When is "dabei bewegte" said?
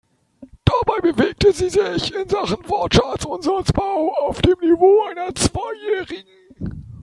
0.65-1.53